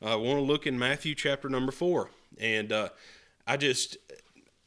[0.00, 2.10] I want to look in Matthew chapter number four.
[2.38, 2.90] And uh,
[3.48, 3.96] I just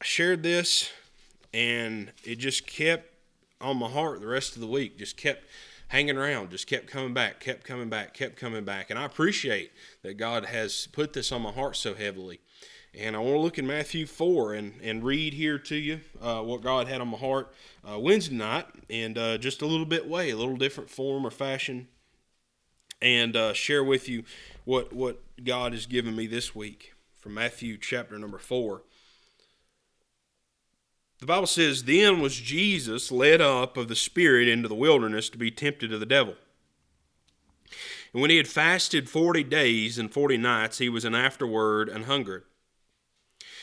[0.02, 0.92] shared this,
[1.54, 3.08] and it just kept
[3.58, 5.46] on my heart the rest of the week, just kept
[5.88, 8.90] hanging around, just kept coming back, kept coming back, kept coming back.
[8.90, 9.72] And I appreciate
[10.02, 12.40] that God has put this on my heart so heavily.
[12.94, 16.42] And I want to look in Matthew 4 and, and read here to you uh,
[16.42, 17.54] what God had on my heart
[17.90, 21.30] uh, Wednesday night and uh, just a little bit way, a little different form or
[21.30, 21.88] fashion,
[23.00, 24.24] and uh, share with you
[24.64, 28.82] what, what God has given me this week from Matthew chapter number 4.
[31.18, 35.38] The Bible says, Then was Jesus led up of the Spirit into the wilderness to
[35.38, 36.34] be tempted of the devil.
[38.12, 42.04] And when he had fasted forty days and forty nights, he was an afterward and
[42.04, 42.44] hungered.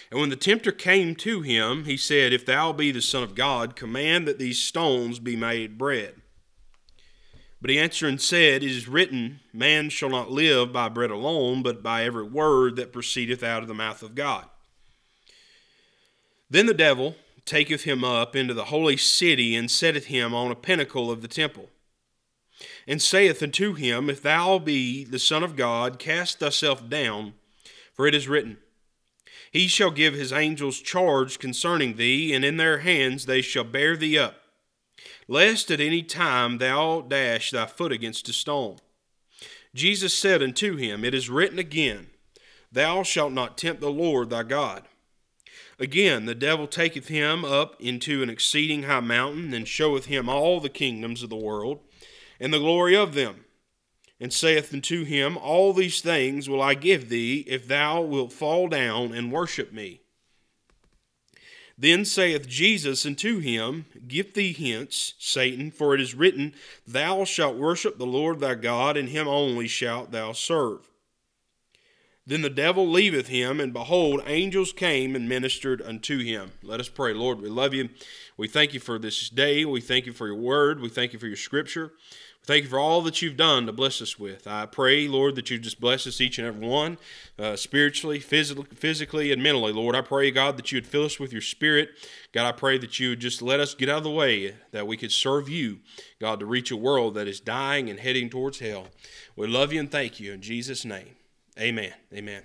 [0.10, 3.36] And when the tempter came to him, he said, If thou be the Son of
[3.36, 6.19] God, command that these stones be made bread.
[7.62, 11.62] But he answered and said, It is written, Man shall not live by bread alone,
[11.62, 14.46] but by every word that proceedeth out of the mouth of God.
[16.50, 20.56] Then the devil taketh him up into the holy city, and setteth him on a
[20.56, 21.70] pinnacle of the temple,
[22.88, 27.34] and saith unto him, If thou be the Son of God, cast thyself down,
[27.94, 28.58] for it is written,
[29.52, 33.98] he shall give his angels charge concerning thee, and in their hands they shall bear
[33.98, 34.39] thee up,
[35.30, 38.78] lest at any time thou dash thy foot against a stone.
[39.74, 42.08] Jesus said unto him, It is written again,
[42.72, 44.84] Thou shalt not tempt the Lord thy God.
[45.80, 50.60] Again, the devil taketh him up into an exceeding high mountain, and showeth him all
[50.60, 51.80] the kingdoms of the world,
[52.40, 53.46] and the glory of them
[54.20, 58.68] and saith unto him, All these things will I give thee, if thou wilt fall
[58.68, 60.02] down and worship me.
[61.82, 66.54] Then saith Jesus unto him, Get thee hence, Satan, for it is written,
[66.86, 70.90] Thou shalt worship the Lord thy God, and him only shalt thou serve.
[72.28, 76.52] Then the devil leaveth him, and behold, angels came and ministered unto him.
[76.62, 77.14] Let us pray.
[77.14, 77.90] Lord, we love you.
[78.36, 79.64] We thank you for this day.
[79.64, 80.82] We thank you for your word.
[80.82, 81.94] We thank you for your scripture.
[82.46, 84.48] Thank you for all that you've done to bless us with.
[84.48, 86.98] I pray, Lord, that you just bless us each and every one,
[87.38, 89.72] uh, spiritually, physically, physically, and mentally.
[89.72, 91.90] Lord, I pray, God, that you would fill us with your spirit.
[92.32, 94.88] God, I pray that you would just let us get out of the way, that
[94.88, 95.80] we could serve you,
[96.20, 98.88] God, to reach a world that is dying and heading towards hell.
[99.36, 101.18] We love you and thank you in Jesus' name.
[101.60, 101.94] Amen.
[102.14, 102.42] Amen.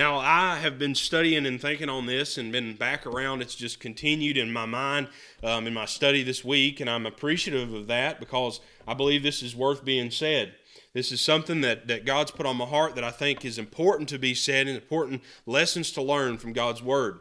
[0.00, 3.42] Now, I have been studying and thinking on this and been back around.
[3.42, 5.08] It's just continued in my mind
[5.42, 9.42] um, in my study this week, and I'm appreciative of that because I believe this
[9.42, 10.54] is worth being said.
[10.94, 14.08] This is something that, that God's put on my heart that I think is important
[14.08, 17.18] to be said and important lessons to learn from God's Word.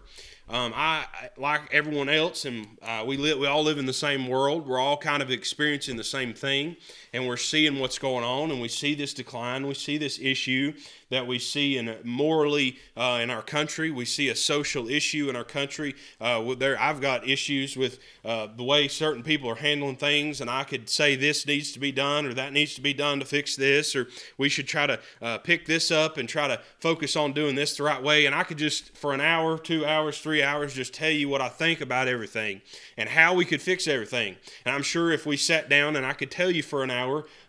[0.48, 1.06] Um, I
[1.38, 3.38] like everyone else, and uh, we live.
[3.38, 4.68] We all live in the same world.
[4.68, 6.78] We're all kind of experiencing the same thing,
[7.14, 9.68] and we're seeing what's going on, and we see this decline.
[9.68, 10.74] We see this issue
[11.10, 13.90] that we see in morally uh, in our country.
[13.90, 15.96] We see a social issue in our country.
[16.22, 20.50] Uh, there, I've got issues with uh, the way certain people are handling things, and
[20.50, 23.26] I could say this needs to be done or that needs to be done to
[23.26, 27.16] fix this, or we should try to uh, pick this up and try to focus
[27.16, 28.26] on doing this the right way.
[28.26, 31.42] And I could just for an hour, two hours, three hours, just tell you what
[31.42, 32.62] I think about everything
[32.98, 34.36] and how we could fix everything.
[34.66, 36.99] And I'm sure if we sat down and I could tell you for an hour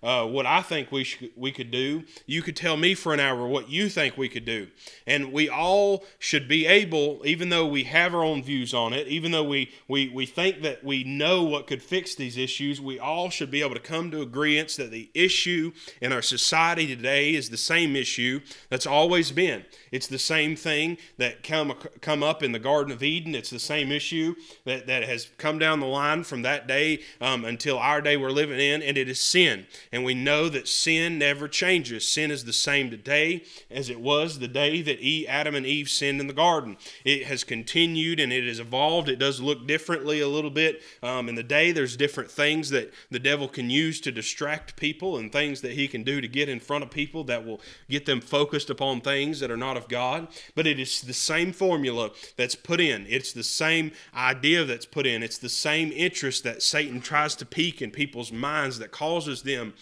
[0.02, 3.20] uh, what I think we sh- we could do, you could tell me for an
[3.20, 4.68] hour what you think we could do.
[5.06, 9.06] And we all should be able, even though we have our own views on it,
[9.06, 12.98] even though we, we, we think that we know what could fix these issues, we
[12.98, 17.34] all should be able to come to agreement that the issue in our society today
[17.34, 19.64] is the same issue that's always been.
[19.92, 23.34] It's the same thing that come, come up in the Garden of Eden.
[23.34, 24.34] It's the same issue
[24.64, 28.30] that, that has come down the line from that day um, until our day we're
[28.30, 29.39] living in, and it is sin.
[29.46, 32.06] And we know that sin never changes.
[32.06, 36.20] Sin is the same today as it was the day that Adam and Eve sinned
[36.20, 36.76] in the garden.
[37.04, 39.08] It has continued and it has evolved.
[39.08, 41.72] It does look differently a little bit um, in the day.
[41.72, 45.88] There's different things that the devil can use to distract people and things that he
[45.88, 49.40] can do to get in front of people that will get them focused upon things
[49.40, 50.28] that are not of God.
[50.54, 55.06] But it is the same formula that's put in, it's the same idea that's put
[55.06, 59.29] in, it's the same interest that Satan tries to pique in people's minds that causes
[59.36, 59.74] them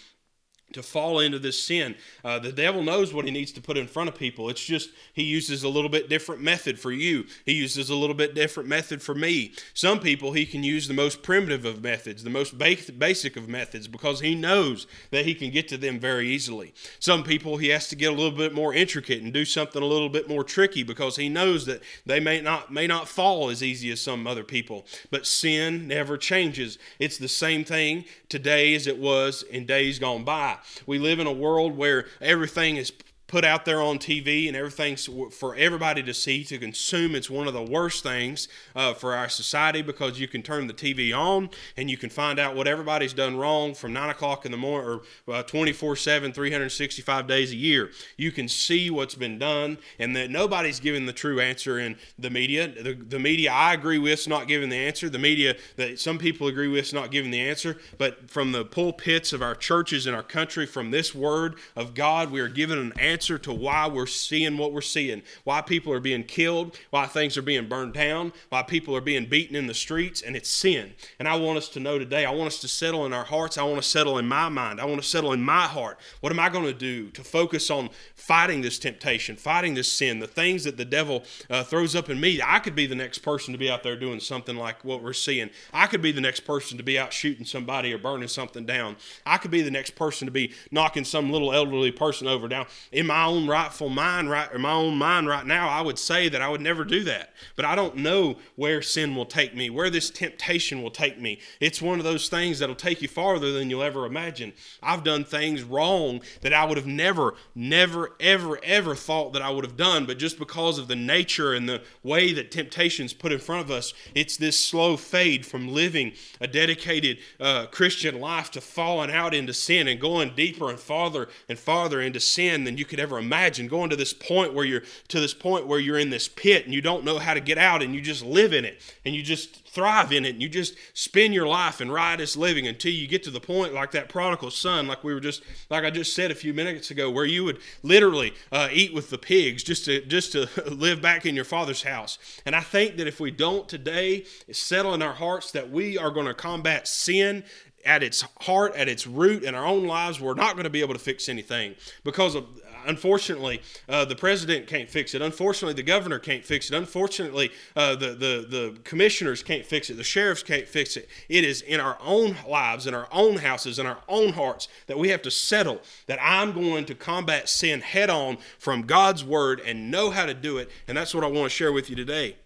[0.72, 1.94] to fall into this sin.
[2.22, 4.50] Uh, the devil knows what he needs to put in front of people.
[4.50, 7.24] It's just he uses a little bit different method for you.
[7.46, 9.52] He uses a little bit different method for me.
[9.72, 13.88] Some people he can use the most primitive of methods, the most basic of methods,
[13.88, 16.74] because he knows that he can get to them very easily.
[16.98, 19.86] Some people he has to get a little bit more intricate and do something a
[19.86, 23.62] little bit more tricky because he knows that they may not may not fall as
[23.62, 24.86] easy as some other people.
[25.10, 26.78] But sin never changes.
[26.98, 30.57] It's the same thing today as it was in days gone by.
[30.86, 32.92] We live in a world where everything is
[33.28, 37.14] put out there on TV and everything's for everybody to see, to consume.
[37.14, 40.72] It's one of the worst things uh, for our society because you can turn the
[40.72, 44.50] TV on and you can find out what everybody's done wrong from 9 o'clock in
[44.50, 47.90] the morning or uh, 24 7, 365 days a year.
[48.16, 52.30] You can see what's been done and that nobody's giving the true answer in the
[52.30, 52.66] media.
[52.68, 55.10] The, the media I agree with is not giving the answer.
[55.10, 57.76] The media that some people agree with is not giving the answer.
[57.98, 62.30] But from the pulpits of our churches in our country, from this word of God,
[62.30, 65.92] we are given an answer answer to why we're seeing what we're seeing, why people
[65.92, 69.66] are being killed, why things are being burned down, why people are being beaten in
[69.66, 70.92] the streets, and it's sin.
[71.18, 73.58] And I want us to know today, I want us to settle in our hearts.
[73.58, 74.80] I want to settle in my mind.
[74.80, 75.98] I want to settle in my heart.
[76.20, 80.20] What am I going to do to focus on fighting this temptation, fighting this sin,
[80.20, 82.40] the things that the devil uh, throws up in me?
[82.40, 85.12] I could be the next person to be out there doing something like what we're
[85.12, 85.50] seeing.
[85.74, 88.94] I could be the next person to be out shooting somebody or burning something down.
[89.26, 92.66] I could be the next person to be knocking some little elderly person over down.
[92.92, 96.28] In my own rightful mind right or my own mind right now, I would say
[96.28, 97.32] that I would never do that.
[97.56, 101.40] But I don't know where sin will take me, where this temptation will take me.
[101.60, 104.52] It's one of those things that'll take you farther than you'll ever imagine.
[104.82, 109.50] I've done things wrong that I would have never, never, ever, ever thought that I
[109.50, 113.32] would have done, but just because of the nature and the way that temptation's put
[113.32, 118.50] in front of us, it's this slow fade from living a dedicated uh, Christian life
[118.52, 122.76] to falling out into sin and going deeper and farther and farther into sin than
[122.76, 125.98] you could ever imagine going to this point where you're to this point where you're
[125.98, 128.52] in this pit and you don't know how to get out and you just live
[128.52, 131.92] in it and you just thrive in it and you just spend your life in
[131.92, 135.20] riotous living until you get to the point like that prodigal son like we were
[135.20, 138.92] just like i just said a few minutes ago where you would literally uh, eat
[138.92, 142.18] with the pigs just to just to live back in your father's house.
[142.44, 146.10] And i think that if we don't today settle in our hearts that we are
[146.10, 147.44] going to combat sin
[147.84, 150.80] at its heart, at its root, in our own lives, we're not going to be
[150.80, 151.74] able to fix anything
[152.04, 152.46] because of
[152.86, 155.22] unfortunately, uh, the president can't fix it.
[155.22, 156.76] Unfortunately, the governor can't fix it.
[156.76, 159.96] Unfortunately, uh, the, the, the commissioners can't fix it.
[159.96, 161.08] The sheriffs can't fix it.
[161.28, 164.98] It is in our own lives, in our own houses, in our own hearts that
[164.98, 169.60] we have to settle that I'm going to combat sin head on from God's word
[169.60, 170.70] and know how to do it.
[170.86, 172.36] And that's what I want to share with you today.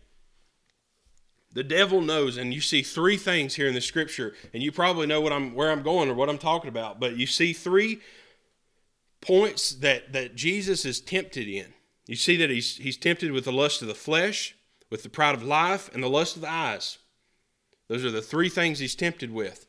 [1.54, 5.06] The devil knows, and you see three things here in the scripture, and you probably
[5.06, 8.00] know what I'm where I'm going or what I'm talking about, but you see three
[9.22, 11.72] points that, that Jesus is tempted in.
[12.06, 14.54] You see that he's, he's tempted with the lust of the flesh,
[14.90, 16.98] with the pride of life, and the lust of the eyes.
[17.88, 19.66] Those are the three things he's tempted with.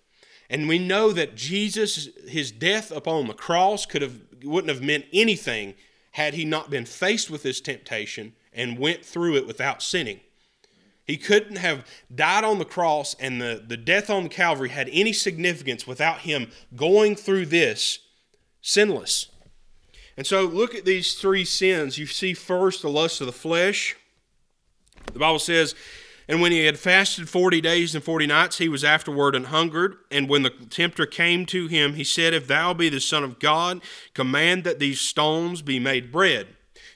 [0.50, 5.06] And we know that Jesus, his death upon the cross, could have wouldn't have meant
[5.14, 5.74] anything
[6.12, 10.20] had he not been faced with this temptation and went through it without sinning.
[11.06, 15.12] He couldn't have died on the cross and the, the death on Calvary had any
[15.12, 18.00] significance without him going through this
[18.62, 19.30] sinless.
[20.16, 21.98] And so look at these three sins.
[21.98, 23.96] You see first the lust of the flesh.
[25.12, 25.76] The Bible says,
[26.28, 29.98] and when he had fasted 40 days and 40 nights, he was afterward and hungered.
[30.10, 33.40] And when the tempter came to him, he said, If thou be the Son of
[33.40, 33.82] God,
[34.14, 36.48] command that these stones be made bread.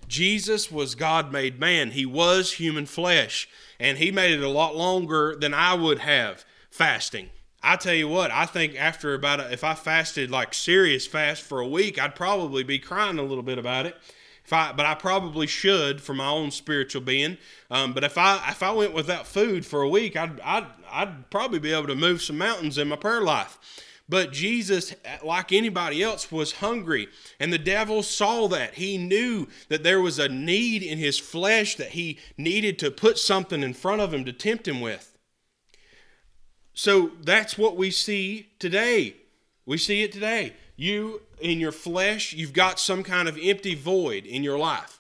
[0.07, 1.91] Jesus was God made man.
[1.91, 3.49] He was human flesh.
[3.79, 7.29] And he made it a lot longer than I would have fasting.
[7.67, 11.41] I tell you what, I think after about a, if I fasted like serious fast
[11.41, 13.97] for a week, I'd probably be crying a little bit about it.
[14.45, 17.37] If I, but I probably should for my own spiritual being.
[17.69, 21.29] Um, but if I if I went without food for a week, I'd, I'd I'd
[21.29, 23.59] probably be able to move some mountains in my prayer life.
[24.07, 27.09] But Jesus, like anybody else, was hungry.
[27.37, 28.75] And the devil saw that.
[28.75, 33.17] He knew that there was a need in his flesh that he needed to put
[33.17, 35.16] something in front of him to tempt him with.
[36.77, 39.15] So that's what we see today.
[39.65, 40.53] We see it today.
[40.75, 44.99] You, in your flesh, you've got some kind of empty void in your life.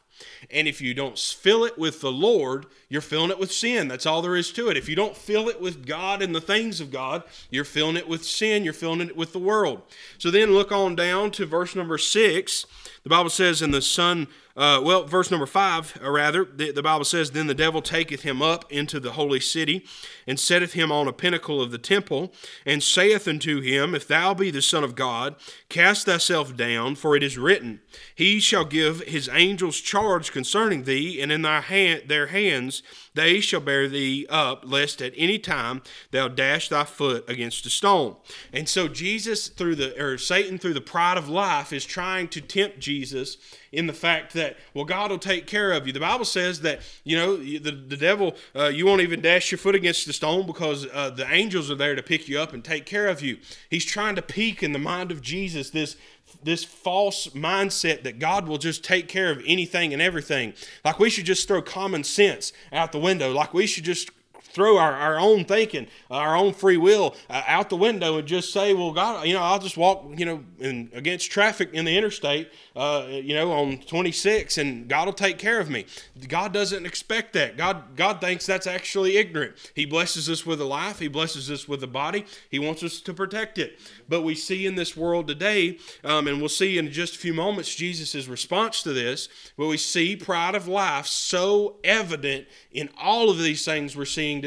[0.49, 3.87] And if you don't fill it with the Lord, you're filling it with sin.
[3.87, 4.77] That's all there is to it.
[4.77, 8.07] If you don't fill it with God and the things of God, you're filling it
[8.07, 8.63] with sin.
[8.63, 9.83] You're filling it with the world.
[10.17, 12.65] So then look on down to verse number six.
[13.03, 16.81] The Bible says, And the Son uh, well, verse number five, or rather, the, the,
[16.81, 19.85] Bible says, Then the devil taketh him up into the holy city,
[20.25, 22.33] and setteth him on a pinnacle of the temple,
[22.65, 25.35] and saith unto him, If thou be the Son of God,
[25.69, 27.81] cast thyself down, for it is written,
[28.15, 32.81] He shall give his angels charge concerning thee, and in thy hand, their hands
[33.17, 35.81] they shall bear thee up, lest at any time
[36.11, 38.15] thou dash thy foot against a stone.
[38.53, 42.41] And so Jesus, through the or Satan, through the pride of life, is trying to
[42.41, 43.37] tempt Jesus
[43.71, 45.93] in the fact that well, God will take care of you.
[45.93, 49.57] The Bible says that you know the the devil, uh, you won't even dash your
[49.57, 52.63] foot against the stone because uh, the angels are there to pick you up and
[52.63, 53.37] take care of you.
[53.69, 55.97] He's trying to peak in the mind of Jesus this
[56.43, 60.53] this false mindset that God will just take care of anything and everything.
[60.83, 63.31] Like we should just throw common sense out the window.
[63.31, 64.09] Like we should just
[64.57, 68.51] throw our, our own thinking, our own free will uh, out the window and just
[68.51, 71.95] say, well, God, you know, I'll just walk, you know, in, against traffic in the
[71.95, 75.85] interstate, uh, you know, on 26 and God will take care of me.
[76.27, 77.55] God doesn't expect that.
[77.55, 79.53] God, God thinks that's actually ignorant.
[79.75, 80.97] He blesses us with a life.
[80.97, 82.25] He blesses us with a body.
[82.49, 83.79] He wants us to protect it.
[84.09, 87.35] But we see in this world today, um, and we'll see in just a few
[87.35, 93.29] moments Jesus' response to this, but we see pride of life so evident in all
[93.29, 94.46] of these things we're seeing today.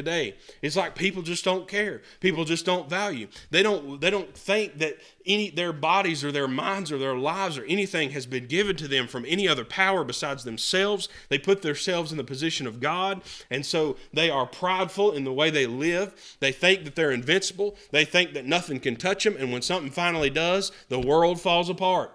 [0.62, 2.02] It's like people just don't care.
[2.20, 3.28] People just don't value.
[3.50, 7.58] They don't they don't think that any their bodies or their minds or their lives
[7.58, 11.08] or anything has been given to them from any other power besides themselves.
[11.28, 15.32] They put themselves in the position of God, and so they are prideful in the
[15.32, 16.36] way they live.
[16.40, 17.76] They think that they're invincible.
[17.90, 21.68] They think that nothing can touch them, and when something finally does, the world falls
[21.68, 22.12] apart.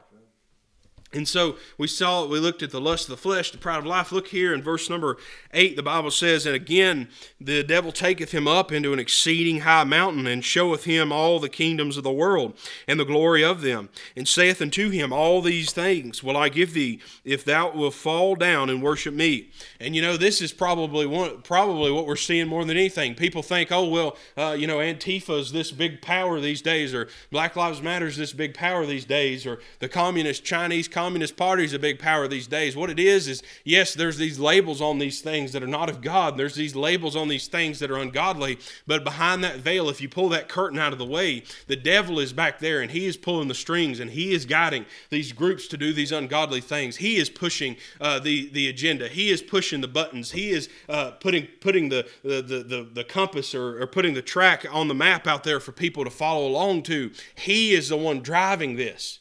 [1.16, 3.86] And so we saw, we looked at the lust of the flesh, the pride of
[3.86, 4.12] life.
[4.12, 5.18] Look here in verse number
[5.54, 7.08] 8, the Bible says, And again,
[7.40, 11.48] the devil taketh him up into an exceeding high mountain, and showeth him all the
[11.48, 12.54] kingdoms of the world,
[12.86, 16.74] and the glory of them, and saith unto him, All these things will I give
[16.74, 19.52] thee, if thou wilt fall down and worship me.
[19.80, 23.16] And you know, this is probably one, probably what we're seeing more than anything.
[23.16, 27.08] People think, oh, well, uh, you know, Antifa is this big power these days, or
[27.32, 31.38] Black Lives Matter is this big power these days, or the communist Chinese Communist Communist
[31.38, 32.76] Party is a big power these days.
[32.76, 36.02] What it is is, yes, there's these labels on these things that are not of
[36.02, 36.36] God.
[36.36, 38.58] There's these labels on these things that are ungodly.
[38.88, 42.20] But behind that veil, if you pull that curtain out of the way, the devil
[42.20, 45.68] is back there and he is pulling the strings and he is guiding these groups
[45.68, 46.96] to do these ungodly things.
[46.96, 49.08] He is pushing uh, the the agenda.
[49.08, 50.32] He is pushing the buttons.
[50.32, 54.66] He is uh, putting putting the the, the, the compass or, or putting the track
[54.72, 57.12] on the map out there for people to follow along to.
[57.36, 59.20] He is the one driving this.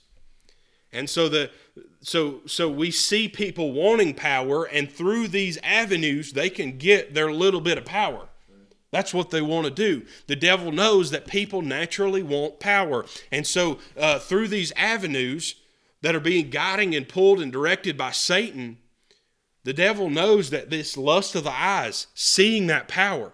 [0.94, 1.50] And so the
[2.00, 7.32] so so we see people wanting power and through these avenues they can get their
[7.32, 8.28] little bit of power.
[8.90, 10.06] That's what they want to do.
[10.28, 13.04] The devil knows that people naturally want power.
[13.32, 15.56] And so uh, through these avenues
[16.02, 18.78] that are being guiding and pulled and directed by Satan,
[19.64, 23.32] the devil knows that this lust of the eyes, seeing that power,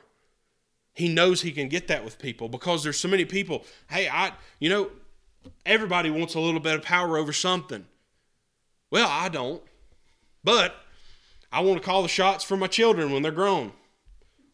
[0.94, 3.64] he knows he can get that with people because there's so many people.
[3.90, 4.90] Hey, I, you know,
[5.64, 7.86] everybody wants a little bit of power over something.
[8.90, 9.62] Well, I don't.
[10.42, 10.74] But
[11.52, 13.72] I want to call the shots for my children when they're grown.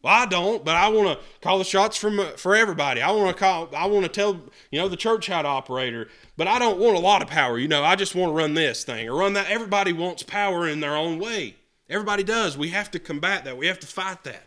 [0.03, 3.01] Well, I don't, but I want to call the shots for my, for everybody.
[3.01, 3.69] I want to call.
[3.75, 4.39] I want to tell
[4.71, 7.57] you know the church how to operate, but I don't want a lot of power.
[7.57, 9.49] You know, I just want to run this thing or run that.
[9.49, 11.55] Everybody wants power in their own way.
[11.89, 12.57] Everybody does.
[12.57, 13.57] We have to combat that.
[13.57, 14.46] We have to fight that.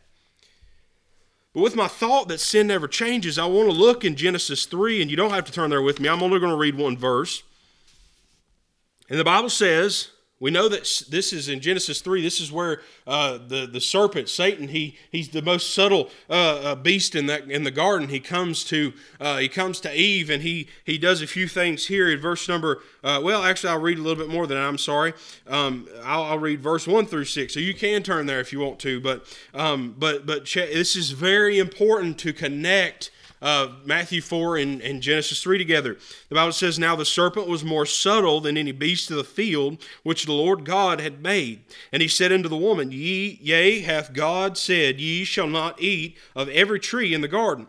[1.52, 5.02] But with my thought that sin never changes, I want to look in Genesis 3,
[5.02, 6.09] and you don't have to turn there with me.
[6.09, 7.42] I'm only going to read one verse.
[9.09, 12.23] And the Bible says, we know that this is in Genesis 3.
[12.23, 16.75] This is where uh, the, the serpent, Satan, he, he's the most subtle uh, uh,
[16.75, 18.09] beast in, that, in the garden.
[18.09, 21.88] He comes to uh, he comes to Eve and he, he does a few things
[21.88, 24.66] here in verse number, uh, well, actually, I'll read a little bit more than that.
[24.66, 25.12] I'm sorry.
[25.47, 27.52] Um, I'll, I'll, read verse 1 through 6.
[27.52, 28.99] So you can turn there if you want to.
[28.99, 33.11] But, um, but, but this is very important to connect
[33.42, 35.97] uh, Matthew 4 and, and Genesis 3 together.
[36.28, 39.82] The Bible says, Now the serpent was more subtle than any beast of the field
[40.02, 41.64] which the Lord God had made.
[41.92, 46.18] And he said unto the woman, Ye, yea, hath God said, Ye shall not eat
[46.35, 47.68] of every tree in the garden.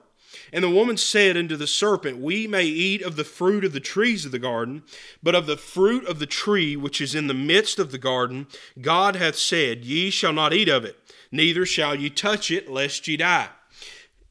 [0.53, 3.79] And the woman said unto the serpent, We may eat of the fruit of the
[3.79, 4.83] trees of the garden,
[5.23, 8.47] but of the fruit of the tree which is in the midst of the garden,
[8.81, 10.97] God hath said, Ye shall not eat of it,
[11.31, 13.49] neither shall ye touch it, lest ye die.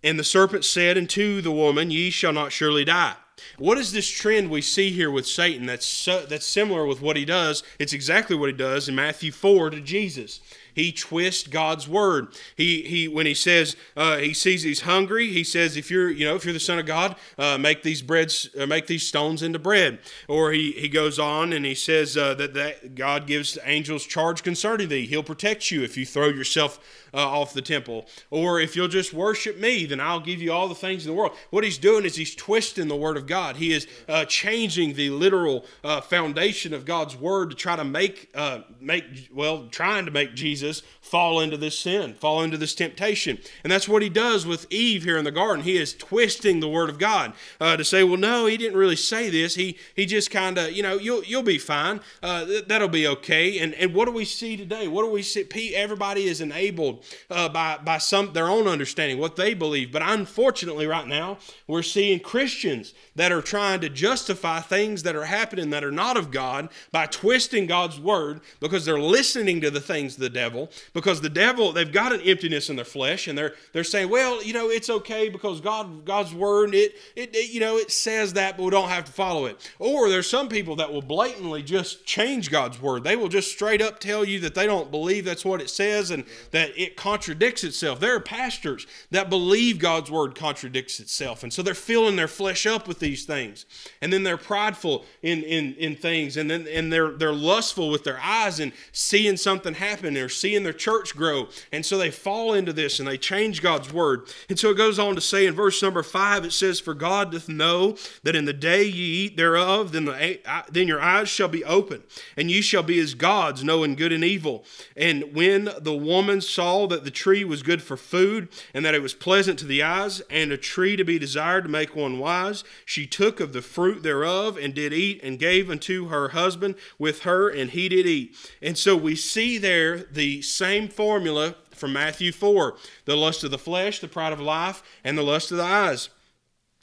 [0.03, 3.17] And the serpent said unto the woman, Ye shall not surely die.
[3.59, 7.17] What is this trend we see here with Satan that's, so, that's similar with what
[7.17, 7.63] he does?
[7.79, 10.41] It's exactly what he does in Matthew 4 to Jesus.
[10.81, 12.29] He twists God's word.
[12.57, 16.25] He he when he says uh, he sees he's hungry, he says if you're you
[16.25, 19.43] know if you're the son of God, uh, make these breads uh, make these stones
[19.43, 19.99] into bread.
[20.27, 24.43] Or he he goes on and he says uh, that that God gives angels charge
[24.43, 25.05] concerning thee.
[25.05, 26.79] He'll protect you if you throw yourself
[27.13, 28.07] uh, off the temple.
[28.31, 31.17] Or if you'll just worship me, then I'll give you all the things in the
[31.17, 31.37] world.
[31.51, 33.57] What he's doing is he's twisting the word of God.
[33.57, 35.67] He is uh, changing the literal
[36.05, 38.35] foundation of God's word to try to make
[38.81, 40.70] make well trying to make Jesus
[41.01, 43.39] Fall into this sin, fall into this temptation.
[43.63, 45.65] And that's what he does with Eve here in the garden.
[45.65, 48.97] He is twisting the word of God uh, to say, well, no, he didn't really
[48.97, 49.55] say this.
[49.55, 52.01] He he just kind of, you know, you'll you'll be fine.
[52.23, 53.59] Uh, th- that'll be okay.
[53.59, 54.89] And and what do we see today?
[54.89, 55.47] What do we see?
[55.75, 59.93] Everybody is enabled uh, by by some their own understanding, what they believe.
[59.93, 65.25] But unfortunately, right now, we're seeing Christians that are trying to justify things that are
[65.25, 69.81] happening that are not of God by twisting God's word because they're listening to the
[69.81, 70.50] things of the devil.
[70.93, 74.43] Because the devil, they've got an emptiness in their flesh, and they're they're saying, well,
[74.43, 78.35] you know, it's okay because God God's word it, it it you know it says
[78.35, 79.71] that, but we don't have to follow it.
[79.79, 83.05] Or there's some people that will blatantly just change God's word.
[83.05, 86.11] They will just straight up tell you that they don't believe that's what it says
[86.11, 88.01] and that it contradicts itself.
[88.01, 92.67] There are pastors that believe God's word contradicts itself, and so they're filling their flesh
[92.67, 93.67] up with these things,
[94.01, 98.05] and then they're prideful in in in things, and then and they're they're lustful with
[98.05, 102.55] their eyes and seeing something happen or seeing their church grow, and so they fall
[102.55, 104.23] into this and they change God's word.
[104.49, 107.33] And so it goes on to say in verse number five, it says, "For God
[107.33, 111.49] doth know that in the day ye eat thereof, then the then your eyes shall
[111.49, 112.03] be open,
[112.37, 114.65] and ye shall be as gods, knowing good and evil."
[114.97, 119.03] And when the woman saw that the tree was good for food, and that it
[119.03, 122.65] was pleasant to the eyes, and a tree to be desired to make one wise,
[122.85, 127.21] she took of the fruit thereof and did eat, and gave unto her husband with
[127.21, 128.37] her, and he did eat.
[128.63, 133.59] And so we see there the same formula from Matthew 4 the lust of the
[133.59, 136.11] flesh, the pride of life, and the lust of the eyes.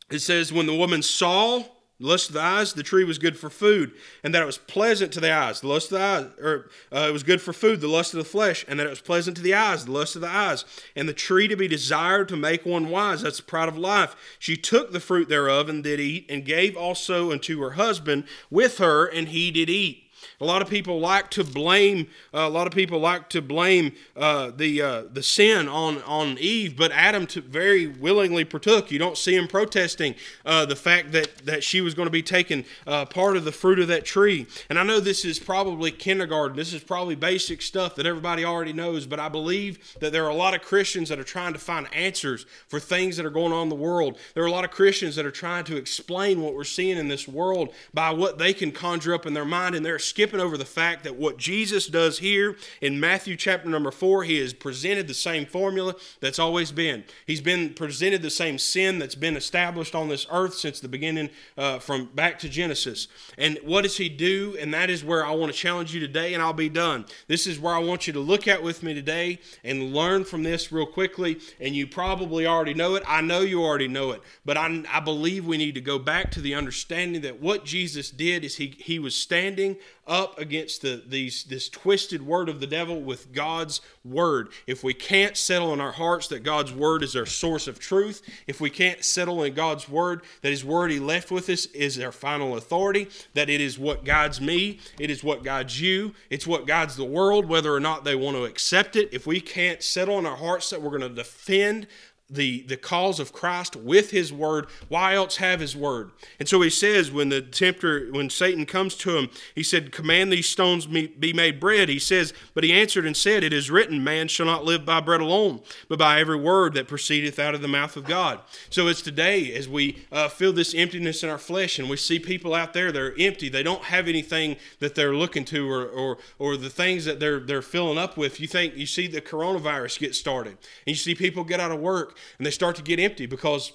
[0.09, 1.63] It says, When the woman saw
[1.99, 3.91] the lust of the eyes, the tree was good for food,
[4.23, 5.61] and that it was pleasant to the eyes.
[5.61, 8.19] The lust of the eyes, or uh, it was good for food, the lust of
[8.19, 10.63] the flesh, and that it was pleasant to the eyes, the lust of the eyes.
[10.95, 14.15] And the tree to be desired to make one wise, that's the pride of life.
[14.37, 18.77] She took the fruit thereof and did eat, and gave also unto her husband with
[18.77, 20.06] her, and he did eat.
[20.39, 22.07] A lot of people like to blame.
[22.31, 26.37] Uh, a lot of people like to blame uh, the uh, the sin on on
[26.37, 28.91] Eve, but Adam t- very willingly partook.
[28.91, 30.13] You don't see him protesting
[30.45, 33.51] uh, the fact that that she was going to be taking uh, part of the
[33.51, 34.45] fruit of that tree.
[34.69, 36.55] And I know this is probably kindergarten.
[36.55, 39.07] This is probably basic stuff that everybody already knows.
[39.07, 41.91] But I believe that there are a lot of Christians that are trying to find
[41.95, 44.19] answers for things that are going on in the world.
[44.35, 47.07] There are a lot of Christians that are trying to explain what we're seeing in
[47.07, 50.45] this world by what they can conjure up in their mind, and they're skipping skipping
[50.45, 54.53] over the fact that what Jesus does here in Matthew chapter number four, he has
[54.53, 57.05] presented the same formula that's always been.
[57.25, 61.29] He's been presented the same sin that's been established on this earth since the beginning,
[61.57, 63.07] uh, from back to Genesis.
[63.37, 64.57] And what does he do?
[64.59, 67.05] And that is where I want to challenge you today, and I'll be done.
[67.27, 70.43] This is where I want you to look at with me today and learn from
[70.43, 71.39] this real quickly.
[71.61, 73.03] And you probably already know it.
[73.07, 76.31] I know you already know it, but I, I believe we need to go back
[76.31, 81.03] to the understanding that what Jesus did is he, he was standing up against the,
[81.05, 84.49] these, this twisted word of the devil with God's word.
[84.65, 88.21] If we can't settle in our hearts that God's word is our source of truth,
[88.47, 91.99] if we can't settle in God's word that His word He left with us is
[91.99, 96.47] our final authority, that it is what guides me, it is what guides you, it's
[96.47, 99.83] what guides the world, whether or not they want to accept it, if we can't
[99.83, 101.87] settle in our hearts that we're going to defend
[102.29, 104.67] the, the cause of Christ with his word.
[104.89, 106.11] Why else have his word?
[106.39, 110.31] And so he says, when the tempter, when Satan comes to him, he said, Command
[110.31, 111.87] these stones be made bread.
[111.87, 114.99] He says, But he answered and said, It is written, Man shall not live by
[114.99, 118.39] bread alone, but by every word that proceedeth out of the mouth of God.
[118.69, 122.19] So it's today as we uh, feel this emptiness in our flesh and we see
[122.19, 123.47] people out there that are empty.
[123.47, 127.39] They don't have anything that they're looking to or, or, or the things that they're,
[127.39, 128.41] they're filling up with.
[128.41, 131.79] You think, you see the coronavirus get started and you see people get out of
[131.79, 133.73] work and they start to get empty because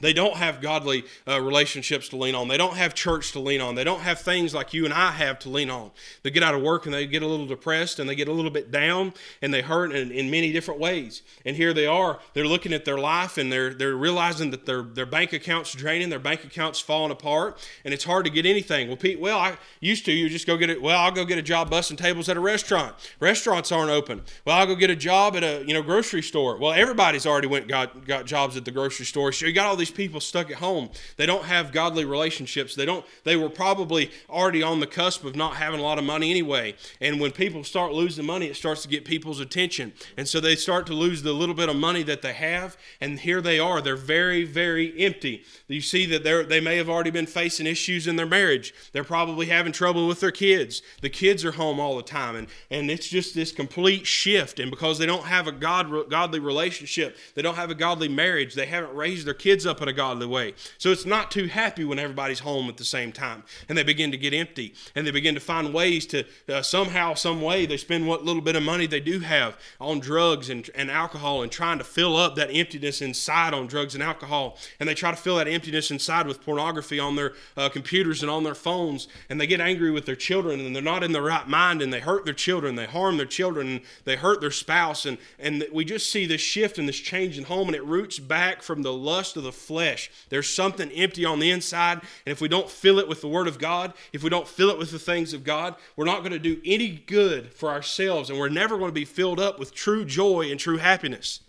[0.00, 2.48] they don't have godly uh, relationships to lean on.
[2.48, 3.74] They don't have church to lean on.
[3.74, 5.90] They don't have things like you and I have to lean on.
[6.22, 8.32] They get out of work and they get a little depressed and they get a
[8.32, 11.22] little bit down and they hurt in, in many different ways.
[11.44, 12.18] And here they are.
[12.34, 16.08] They're looking at their life and they're they're realizing that their their bank accounts draining,
[16.08, 18.88] their bank accounts falling apart, and it's hard to get anything.
[18.88, 20.80] Well, Pete, well, I used to you just go get it.
[20.80, 22.94] Well, I'll go get a job bussing tables at a restaurant.
[23.20, 24.22] Restaurants aren't open.
[24.44, 26.58] Well, I'll go get a job at a you know grocery store.
[26.58, 29.32] Well, everybody's already went got got jobs at the grocery store.
[29.32, 30.90] So you got all these these people stuck at home.
[31.16, 32.74] They don't have godly relationships.
[32.74, 36.04] They don't they were probably already on the cusp of not having a lot of
[36.04, 36.74] money anyway.
[37.00, 39.92] And when people start losing money, it starts to get people's attention.
[40.16, 43.18] And so they start to lose the little bit of money that they have, and
[43.18, 43.80] here they are.
[43.80, 45.44] They're very very empty.
[45.66, 48.72] You see that they they may have already been facing issues in their marriage.
[48.92, 50.82] They're probably having trouble with their kids.
[51.02, 54.70] The kids are home all the time and and it's just this complete shift and
[54.70, 58.66] because they don't have a god godly relationship, they don't have a godly marriage, they
[58.66, 60.54] haven't raised their kids up in a godly way.
[60.78, 64.10] So it's not too happy when everybody's home at the same time and they begin
[64.12, 67.76] to get empty and they begin to find ways to uh, somehow, some way, they
[67.76, 71.50] spend what little bit of money they do have on drugs and, and alcohol and
[71.50, 74.56] trying to fill up that emptiness inside on drugs and alcohol.
[74.78, 78.30] And they try to fill that emptiness inside with pornography on their uh, computers and
[78.30, 79.08] on their phones.
[79.28, 81.92] And they get angry with their children and they're not in the right mind and
[81.92, 85.06] they hurt their children, they harm their children, and they hurt their spouse.
[85.06, 88.18] And, and we just see this shift and this change in home and it roots
[88.18, 90.10] back from the lust of the flesh.
[90.28, 92.00] There's something empty on the inside.
[92.26, 94.70] And if we don't fill it with the Word of God, if we don't fill
[94.70, 98.30] it with the things of God, we're not going to do any good for ourselves
[98.30, 101.40] and we're never going to be filled up with true joy and true happiness.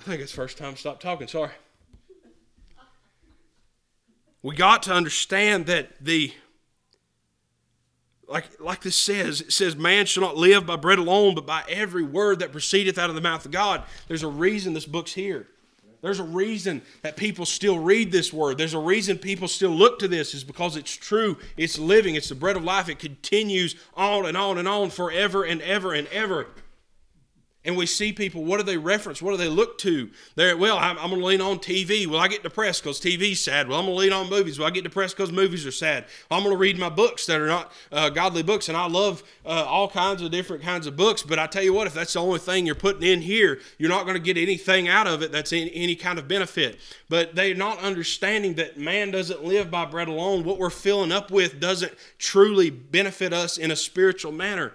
[0.00, 1.28] I think it's first time to stop talking.
[1.28, 1.50] Sorry.
[4.42, 6.32] We got to understand that the
[8.30, 11.64] like like this says, it says, Man shall not live by bread alone, but by
[11.68, 13.82] every word that proceedeth out of the mouth of God.
[14.08, 15.48] There's a reason this book's here.
[16.02, 18.56] There's a reason that people still read this word.
[18.56, 22.30] There's a reason people still look to this is because it's true, it's living, it's
[22.30, 22.88] the bread of life.
[22.88, 26.46] It continues on and on and on forever and ever and ever.
[27.62, 29.20] And we see people, what do they reference?
[29.20, 30.08] What do they look to?
[30.34, 32.06] They're, well, I'm, I'm going to lean on TV.
[32.06, 33.68] Well, I get depressed because TV's sad.
[33.68, 34.58] Well, I'm going to lean on movies.
[34.58, 36.06] Well, I get depressed because movies are sad.
[36.30, 38.68] Well, I'm going to read my books that are not uh, godly books.
[38.68, 41.22] And I love uh, all kinds of different kinds of books.
[41.22, 43.90] But I tell you what, if that's the only thing you're putting in here, you're
[43.90, 46.80] not going to get anything out of it that's in any kind of benefit.
[47.10, 50.44] But they're not understanding that man doesn't live by bread alone.
[50.44, 54.72] What we're filling up with doesn't truly benefit us in a spiritual manner.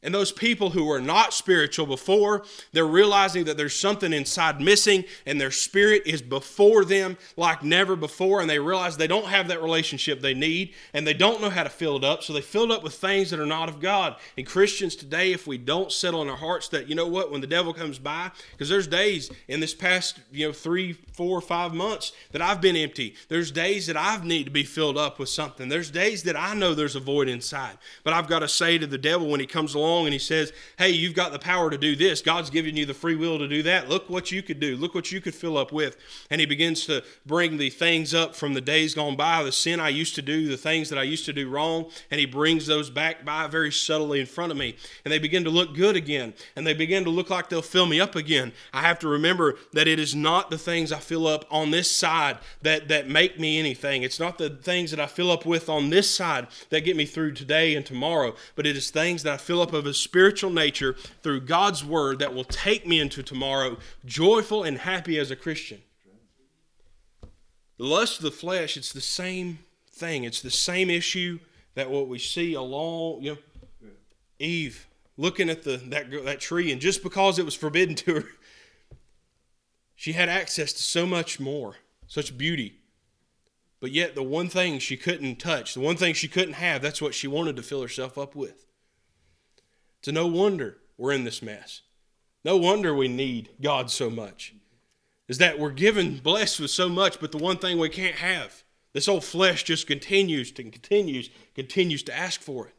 [0.00, 5.04] And those people who were not spiritual before, they're realizing that there's something inside missing
[5.26, 8.40] and their spirit is before them like never before.
[8.40, 11.64] And they realize they don't have that relationship they need and they don't know how
[11.64, 12.22] to fill it up.
[12.22, 14.14] So they fill it up with things that are not of God.
[14.36, 17.40] And Christians today, if we don't settle in our hearts that, you know what, when
[17.40, 21.74] the devil comes by, because there's days in this past, you know, three, four, five
[21.74, 23.16] months that I've been empty.
[23.28, 25.68] There's days that I've need to be filled up with something.
[25.68, 27.78] There's days that I know there's a void inside.
[28.04, 30.18] But I've got to say to the devil when he comes along, along and he
[30.18, 32.20] says, Hey, you've got the power to do this.
[32.20, 33.88] God's given you the free will to do that.
[33.88, 34.76] Look what you could do.
[34.76, 35.96] Look what you could fill up with.
[36.30, 39.80] And he begins to bring the things up from the days gone by, the sin
[39.80, 41.90] I used to do, the things that I used to do wrong.
[42.10, 44.76] And he brings those back by very subtly in front of me.
[45.04, 46.34] And they begin to look good again.
[46.56, 48.52] And they begin to look like they'll fill me up again.
[48.72, 51.90] I have to remember that it is not the things I fill up on this
[51.90, 54.02] side that, that make me anything.
[54.02, 57.06] It's not the things that I fill up with on this side that get me
[57.06, 60.50] through today and tomorrow, but it is things that I fill up of a spiritual
[60.50, 65.36] nature through God's word that will take me into tomorrow joyful and happy as a
[65.36, 65.80] Christian.
[67.78, 69.60] The lust of the flesh, it's the same
[69.90, 70.24] thing.
[70.24, 71.38] It's the same issue
[71.74, 73.38] that what we see along, you know,
[74.40, 74.86] Eve
[75.16, 78.24] looking at the that that tree, and just because it was forbidden to her,
[79.94, 82.76] she had access to so much more, such beauty.
[83.80, 87.02] But yet, the one thing she couldn't touch, the one thing she couldn't have, that's
[87.02, 88.64] what she wanted to fill herself up with.
[90.02, 91.82] So no wonder we're in this mess.
[92.44, 94.54] No wonder we need God so much.
[95.26, 98.62] Is that we're given blessed with so much, but the one thing we can't have,
[98.94, 102.74] this old flesh just continues to continues, continues to ask for it.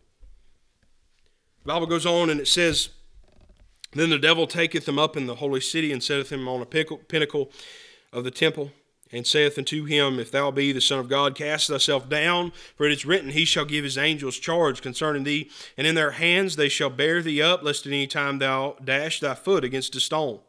[1.64, 2.90] The Bible goes on and it says,
[3.94, 6.66] Then the devil taketh him up in the holy city and setteth him on a
[6.66, 7.52] pinnacle
[8.12, 8.72] of the temple
[9.12, 12.86] and saith unto him, If thou be the Son of God, cast thyself down, for
[12.86, 16.56] it is written, He shall give his angels charge concerning thee, and in their hands
[16.56, 20.00] they shall bear thee up, lest at any time thou dash thy foot against a
[20.00, 20.40] stone.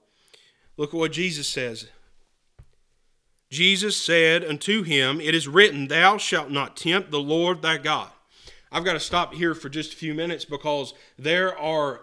[0.77, 1.89] Look at what Jesus says.
[3.51, 8.11] Jesus said unto him, It is written, Thou shalt not tempt the Lord thy God.
[8.71, 12.03] I've got to stop here for just a few minutes because there are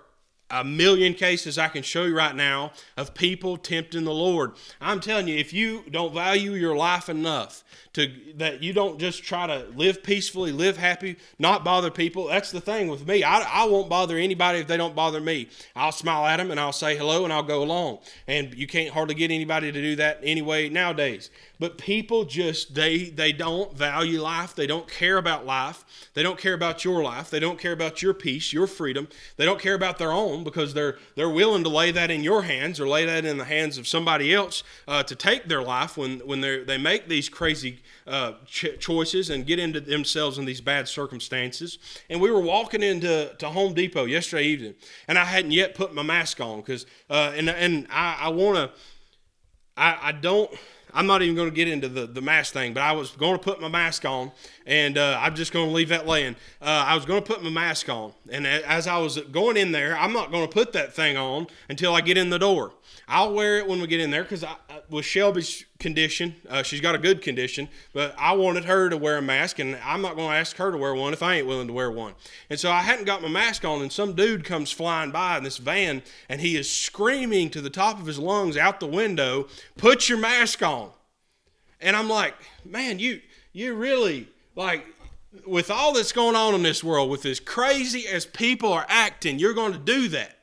[0.49, 4.53] a million cases I can show you right now of people tempting the Lord.
[4.79, 9.23] I'm telling you, if you don't value your life enough to that you don't just
[9.23, 12.27] try to live peacefully, live happy, not bother people.
[12.27, 13.23] That's the thing with me.
[13.23, 15.49] I, I won't bother anybody if they don't bother me.
[15.75, 17.99] I'll smile at them and I'll say hello and I'll go along.
[18.27, 21.29] And you can't hardly get anybody to do that anyway nowadays.
[21.59, 24.53] But people just they they don't value life.
[24.53, 25.83] They don't care about life.
[26.13, 27.29] They don't care about your life.
[27.29, 29.07] They don't care about your peace, your freedom.
[29.37, 32.43] They don't care about their own because they're they're willing to lay that in your
[32.43, 35.97] hands or lay that in the hands of somebody else uh, to take their life
[35.97, 40.45] when when they they make these crazy uh, ch- choices and get into themselves in
[40.45, 41.79] these bad circumstances.
[42.09, 44.75] And we were walking into to Home Depot yesterday evening,
[45.07, 48.57] and I hadn't yet put my mask on because uh, and and I, I want
[48.57, 48.71] to.
[49.79, 50.49] I, I don't
[50.93, 53.33] I'm not even going to get into the, the mask thing, but I was going
[53.33, 54.31] to put my mask on
[54.67, 56.35] and uh, I'm just going to leave that laying.
[56.61, 59.71] Uh, I was going to put my mask on, and as I was going in
[59.71, 62.73] there, I'm not going to put that thing on until I get in the door.
[63.07, 64.43] I'll wear it when we get in there because
[64.89, 69.17] with Shelby's condition, uh, she's got a good condition, but I wanted her to wear
[69.17, 71.47] a mask, and I'm not going to ask her to wear one if I ain't
[71.47, 72.15] willing to wear one.
[72.49, 75.45] And so I hadn't got my mask on, and some dude comes flying by in
[75.45, 79.47] this van, and he is screaming to the top of his lungs out the window,
[79.77, 80.86] "Put your mask on!"
[81.81, 82.35] And I'm like,
[82.65, 83.21] man, you
[83.53, 84.85] you really like
[85.45, 89.39] with all that's going on in this world, with as crazy as people are acting,
[89.39, 90.37] you're going to do that.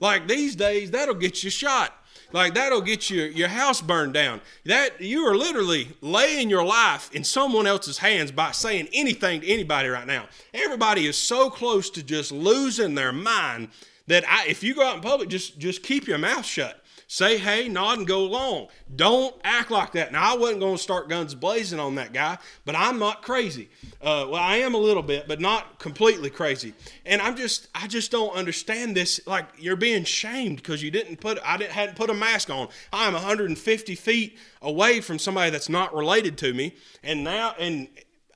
[0.00, 1.92] Like these days, that'll get you shot.
[2.32, 4.40] Like that'll get your, your house burned down.
[4.66, 9.46] That you are literally laying your life in someone else's hands by saying anything to
[9.48, 10.26] anybody right now.
[10.52, 13.68] Everybody is so close to just losing their mind
[14.08, 16.84] that I, if you go out in public, just just keep your mouth shut.
[17.10, 18.68] Say hey, nod, and go along.
[18.94, 20.12] Don't act like that.
[20.12, 23.70] Now, I wasn't going to start guns blazing on that guy, but I'm not crazy.
[24.02, 26.74] Uh, well, I am a little bit, but not completely crazy.
[27.06, 29.26] And I'm just, I just don't understand this.
[29.26, 32.68] Like you're being shamed because you didn't put, I didn't, hadn't put a mask on.
[32.92, 37.88] I'm 150 feet away from somebody that's not related to me, and now, and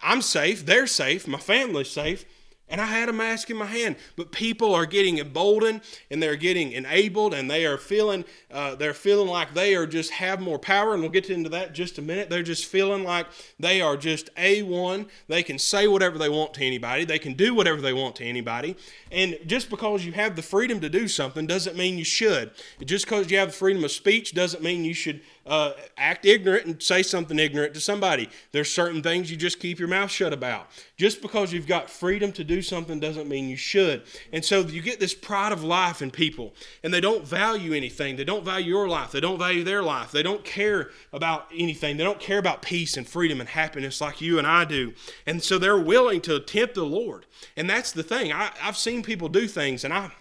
[0.03, 0.65] I'm safe.
[0.65, 1.29] They're safe.
[1.29, 2.25] My family's safe
[2.73, 3.97] and I had a mask in my hand.
[4.17, 8.95] But people are getting emboldened and they're getting enabled and they are feeling uh, they're
[8.95, 10.95] feeling like they are just have more power.
[10.95, 12.31] And we'll get into that just a minute.
[12.31, 13.27] They're just feeling like
[13.61, 15.07] they are just a one.
[15.29, 17.05] They can say whatever they want to anybody.
[17.05, 18.75] They can do whatever they want to anybody.
[19.11, 22.53] And just because you have the freedom to do something doesn't mean you should.
[22.83, 26.67] Just because you have the freedom of speech doesn't mean you should uh, act ignorant
[26.67, 28.29] and say something ignorant to somebody.
[28.53, 30.69] There's certain things you just keep your mouth shut about.
[30.97, 34.03] Just because you've got freedom to do something doesn't mean you should.
[34.33, 38.17] And so you get this pride of life in people, and they don't value anything.
[38.17, 39.11] They don't value your life.
[39.11, 40.13] They don't value their life.
[40.13, 41.97] They don't care about anything.
[41.97, 44.95] They don't care about peace and freedom and happiness like you and I do.
[45.27, 47.27] And so they're willing to tempt the Lord.
[47.57, 48.33] And that's the thing.
[48.33, 50.13] I, I've seen people do things, and I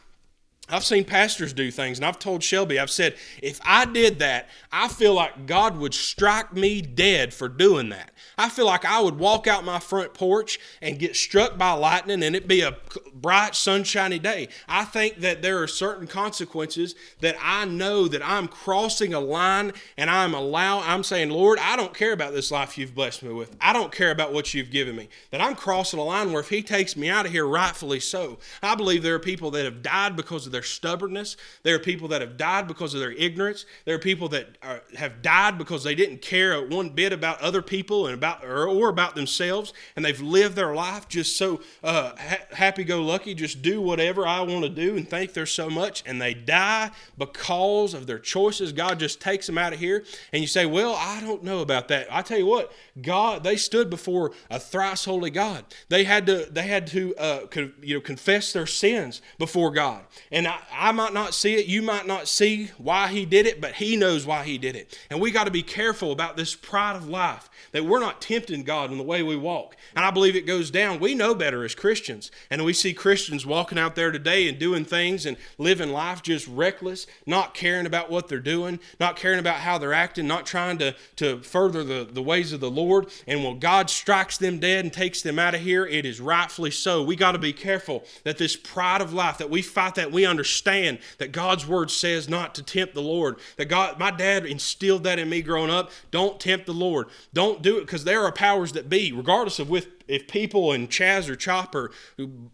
[0.71, 4.49] I've seen pastors do things, and I've told Shelby, I've said, if I did that,
[4.71, 8.11] I feel like God would strike me dead for doing that.
[8.37, 12.23] I feel like I would walk out my front porch and get struck by lightning
[12.23, 12.77] and it'd be a
[13.13, 14.47] bright, sunshiny day.
[14.67, 19.73] I think that there are certain consequences that I know that I'm crossing a line
[19.97, 23.33] and I'm allow I'm saying, Lord, I don't care about this life you've blessed me
[23.33, 23.55] with.
[23.61, 25.09] I don't care about what you've given me.
[25.29, 28.39] That I'm crossing a line where if he takes me out of here, rightfully so.
[28.63, 31.37] I believe there are people that have died because of their stubbornness.
[31.63, 33.65] There are people that have died because of their ignorance.
[33.85, 37.61] There are people that are, have died because they didn't care one bit about other
[37.61, 41.61] people and about about or, or about themselves, and they've lived their life just so
[41.83, 46.03] uh, ha- happy-go-lucky, just do whatever I want to do and think there's so much,
[46.05, 48.71] and they die because of their choices.
[48.71, 51.87] God just takes them out of here, and you say, "Well, I don't know about
[51.89, 52.71] that." I tell you what,
[53.01, 55.65] God, they stood before a thrice holy God.
[55.89, 60.03] They had to they had to uh, con- you know confess their sins before God,
[60.31, 63.61] and I, I might not see it, you might not see why He did it,
[63.61, 66.55] but He knows why He did it, and we got to be careful about this
[66.55, 69.75] pride of life that we're not tempting God in the way we walk.
[69.95, 70.99] And I believe it goes down.
[70.99, 72.31] We know better as Christians.
[72.49, 76.47] And we see Christians walking out there today and doing things and living life just
[76.47, 80.77] reckless, not caring about what they're doing, not caring about how they're acting, not trying
[80.79, 83.07] to, to further the, the ways of the Lord.
[83.27, 86.71] And when God strikes them dead and takes them out of here, it is rightfully
[86.71, 87.03] so.
[87.03, 90.25] We got to be careful that this pride of life, that we fight that, we
[90.31, 93.37] understand that God's word says not to tempt the Lord.
[93.57, 95.91] That God, my dad instilled that in me growing up.
[96.09, 97.07] Don't tempt the Lord.
[97.33, 100.89] Don't do it because there are powers that be, regardless of with if people in
[100.89, 101.89] Chaz or Chopper,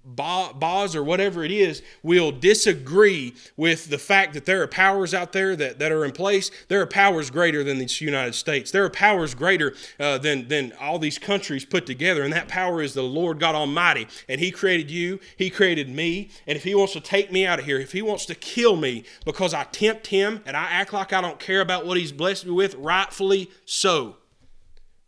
[0.06, 5.34] Boz or whatever it is, will disagree with the fact that there are powers out
[5.34, 8.70] there that, that are in place, there are powers greater than the United States.
[8.70, 12.82] There are powers greater uh, than, than all these countries put together, and that power
[12.82, 14.08] is the Lord God Almighty.
[14.30, 17.58] And He created you, He created me, and if He wants to take me out
[17.58, 20.94] of here, if He wants to kill me because I tempt Him and I act
[20.94, 24.18] like I don't care about what He's blessed me with, rightfully so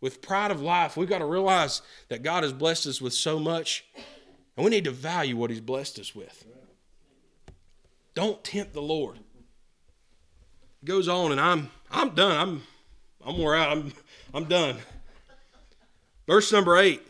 [0.00, 3.38] with pride of life, we've got to realize that God has blessed us with so
[3.38, 3.84] much,
[4.56, 6.46] and we need to value what He's blessed us with.
[8.14, 9.18] Don't tempt the Lord.
[10.82, 12.36] It goes on, and I'm I'm done.
[12.36, 12.62] I'm
[13.24, 13.76] I'm wore out.
[13.76, 13.92] I'm
[14.32, 14.76] I'm done.
[16.26, 17.02] Verse number eight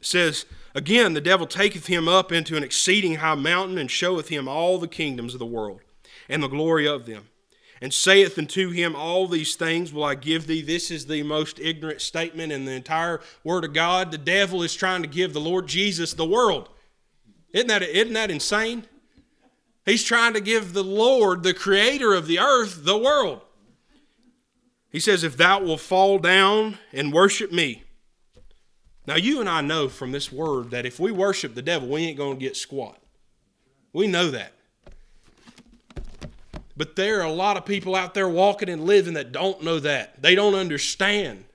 [0.00, 0.44] says,
[0.78, 4.78] Again, the devil taketh him up into an exceeding high mountain and showeth him all
[4.78, 5.80] the kingdoms of the world
[6.28, 7.26] and the glory of them
[7.80, 10.62] and saith unto him, All these things will I give thee.
[10.62, 14.12] This is the most ignorant statement in the entire Word of God.
[14.12, 16.68] The devil is trying to give the Lord Jesus the world.
[17.52, 18.84] Isn't that, isn't that insane?
[19.84, 23.40] He's trying to give the Lord, the creator of the earth, the world.
[24.92, 27.82] He says, If thou wilt fall down and worship me,
[29.08, 32.02] Now, you and I know from this word that if we worship the devil, we
[32.02, 33.00] ain't going to get squat.
[33.94, 34.52] We know that.
[36.76, 39.80] But there are a lot of people out there walking and living that don't know
[39.80, 40.20] that.
[40.20, 41.46] They don't understand.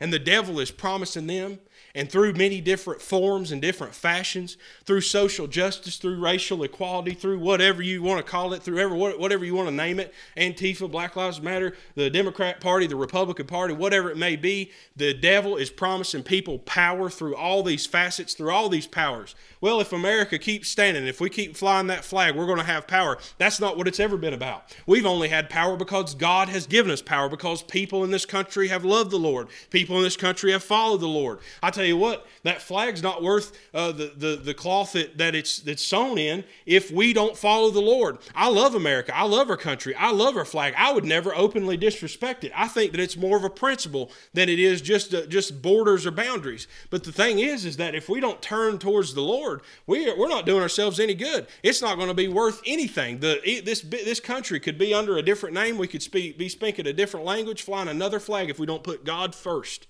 [0.00, 1.60] And the devil is promising them
[1.94, 7.38] and through many different forms and different fashions, through social justice, through racial equality, through
[7.38, 10.90] whatever you want to call it, through ever, whatever you want to name it Antifa,
[10.90, 15.56] Black Lives Matter, the Democrat Party, the Republican Party, whatever it may be, the devil
[15.56, 19.34] is promising people power through all these facets, through all these powers.
[19.60, 22.86] Well, if America keeps standing, if we keep flying that flag, we're going to have
[22.86, 23.18] power.
[23.38, 24.74] That's not what it's ever been about.
[24.86, 28.68] We've only had power because God has given us power, because people in this country
[28.68, 31.40] have loved the Lord, people in this country have followed the Lord.
[31.62, 35.34] I tell you what, that flag's not worth uh, the, the, the cloth that, that
[35.34, 38.18] it's that's sewn in if we don't follow the Lord.
[38.34, 39.16] I love America.
[39.16, 39.94] I love our country.
[39.94, 40.74] I love our flag.
[40.76, 42.52] I would never openly disrespect it.
[42.54, 46.06] I think that it's more of a principle than it is just uh, just borders
[46.06, 46.66] or boundaries.
[46.90, 50.18] But the thing is, is that if we don't turn towards the Lord, we are,
[50.18, 51.46] we're not doing ourselves any good.
[51.62, 53.20] It's not going to be worth anything.
[53.20, 55.78] The this this country could be under a different name.
[55.78, 59.04] We could speak, be speaking a different language, flying another flag if we don't put
[59.04, 59.86] God first.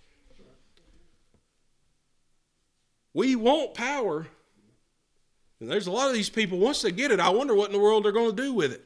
[3.13, 4.27] We want power.
[5.61, 7.73] And there's a lot of these people, once they get it, I wonder what in
[7.73, 8.83] the world they're going to do with it.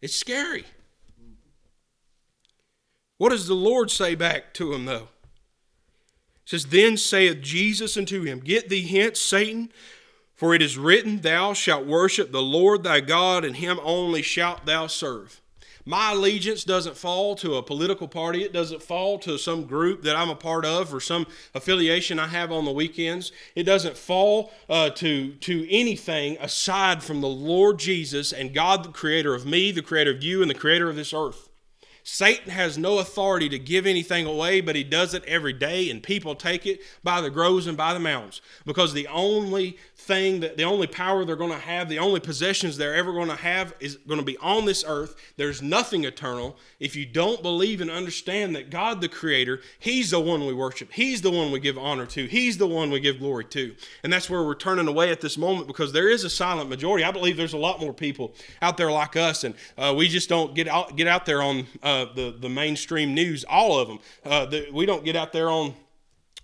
[0.00, 0.64] It's scary.
[3.18, 5.08] What does the Lord say back to him, though?
[6.44, 9.70] It says, Then saith Jesus unto him, Get thee hence, Satan,
[10.34, 14.66] for it is written, Thou shalt worship the Lord thy God, and him only shalt
[14.66, 15.41] thou serve.
[15.84, 18.44] My allegiance doesn't fall to a political party.
[18.44, 22.28] It doesn't fall to some group that I'm a part of or some affiliation I
[22.28, 23.32] have on the weekends.
[23.56, 28.90] It doesn't fall uh, to, to anything aside from the Lord Jesus and God, the
[28.90, 31.48] creator of me, the creator of you, and the creator of this earth.
[32.04, 36.02] Satan has no authority to give anything away, but he does it every day, and
[36.02, 38.40] people take it by the groves and by the mountains.
[38.66, 42.76] Because the only thing that the only power they're going to have, the only possessions
[42.76, 45.14] they're ever going to have is going to be on this earth.
[45.36, 46.56] There's nothing eternal.
[46.80, 50.92] If you don't believe and understand that God, the Creator, He's the one we worship,
[50.92, 53.74] He's the one we give honor to, He's the one we give glory to.
[54.02, 57.04] And that's where we're turning away at this moment because there is a silent majority.
[57.04, 60.28] I believe there's a lot more people out there like us, and uh, we just
[60.28, 61.66] don't get out, get out there on.
[61.82, 63.98] Uh, the the mainstream news, all of them.
[64.24, 65.74] Uh, the, we don't get out there on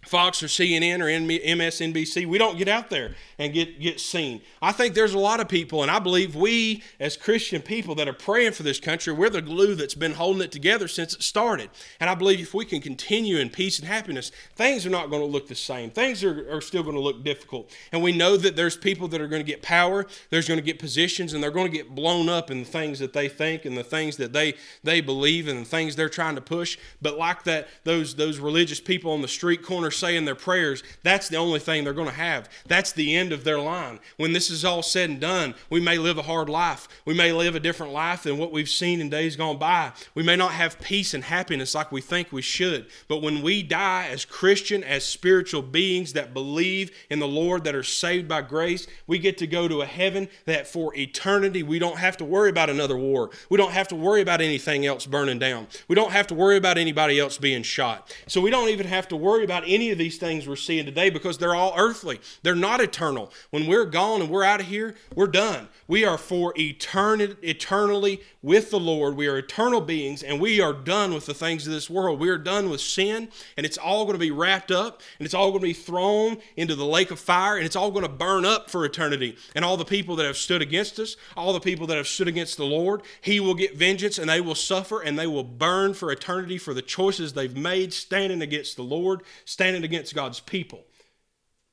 [0.06, 2.24] Fox or CNN or MSNBC.
[2.26, 4.40] We don't get out there and get, get seen.
[4.62, 8.08] I think there's a lot of people, and I believe we as Christian people that
[8.08, 11.22] are praying for this country, we're the glue that's been holding it together since it
[11.22, 11.68] started.
[12.00, 15.20] And I believe if we can continue in peace and happiness, things are not going
[15.20, 15.90] to look the same.
[15.90, 17.70] Things are, are still going to look difficult.
[17.92, 20.64] And we know that there's people that are going to get power, there's going to
[20.64, 23.64] get positions, and they're going to get blown up in the things that they think
[23.64, 26.78] and the things that they, they believe and the things they're trying to push.
[27.02, 31.28] But like that, those, those religious people on the street corner saying their prayers, that's
[31.28, 32.48] the only thing they're going to have.
[32.66, 34.00] That's the end of their line.
[34.16, 36.88] When this is all said and done, we may live a hard life.
[37.04, 39.92] We may live a different life than what we've seen in days gone by.
[40.14, 42.86] We may not have peace and happiness like we think we should.
[43.08, 47.74] But when we die as Christian, as spiritual beings that believe in the Lord, that
[47.74, 51.78] are saved by grace, we get to go to a heaven that for eternity we
[51.78, 53.30] don't have to worry about another war.
[53.50, 55.66] We don't have to worry about anything else burning down.
[55.88, 58.14] We don't have to worry about anybody else being shot.
[58.26, 61.08] So we don't even have to worry about any of these things we're seeing today
[61.08, 62.20] because they're all earthly.
[62.42, 63.30] They're not eternal.
[63.50, 65.68] When we're gone and we're out of here, we're done.
[65.86, 69.14] We are for eternity, eternally with the Lord.
[69.14, 72.18] We are eternal beings and we are done with the things of this world.
[72.18, 75.34] We are done with sin and it's all going to be wrapped up and it's
[75.34, 78.08] all going to be thrown into the lake of fire and it's all going to
[78.08, 79.36] burn up for eternity.
[79.54, 82.26] And all the people that have stood against us, all the people that have stood
[82.26, 85.94] against the Lord, He will get vengeance and they will suffer and they will burn
[85.94, 90.84] for eternity for the choices they've made standing against the Lord, standing against God's people.